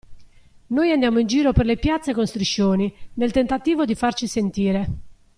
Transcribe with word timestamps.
Noi 0.69 0.89
andiamo 0.91 1.19
in 1.19 1.27
giro 1.27 1.53
per 1.53 1.67
le 1.67 1.77
piazze 1.77 2.15
con 2.15 2.25
striscioni 2.25 2.91
nel 3.13 3.29
tentativo 3.29 3.85
di 3.85 3.93
farci 3.93 4.25
sentire. 4.25 4.89